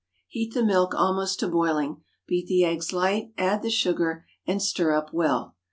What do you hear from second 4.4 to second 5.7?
and stir up well.